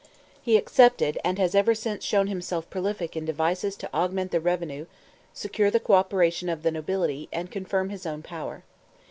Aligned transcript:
He 0.41 0.57
accepted, 0.57 1.19
and 1.23 1.37
has 1.37 1.53
ever 1.53 1.75
since 1.75 2.03
shown 2.03 2.25
himself 2.25 2.67
prolific 2.71 3.15
in 3.15 3.23
devices 3.23 3.75
to 3.75 3.93
augment 3.93 4.31
the 4.31 4.39
revenue, 4.39 4.87
secure 5.31 5.69
the 5.69 5.79
co 5.79 5.93
operation 5.93 6.49
of 6.49 6.63
the 6.63 6.71
nobility, 6.71 7.29
and 7.31 7.51
confirm 7.51 7.89
his 7.89 8.07
own 8.07 8.23
power. 8.23 8.63